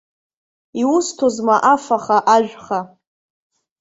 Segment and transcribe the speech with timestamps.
[0.81, 2.79] Иусҭозма афаха, ажәха.